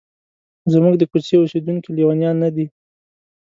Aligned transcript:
زموږ 0.73 0.93
د 0.97 1.03
کوڅې 1.11 1.35
اوسیدونکي 1.39 1.89
لیونیان 1.97 2.35
نه 2.43 2.49
دي. 2.55 2.65